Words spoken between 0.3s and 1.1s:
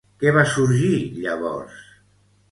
va sorgir